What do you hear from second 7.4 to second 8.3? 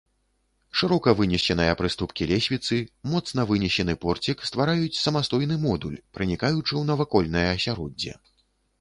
асяроддзе.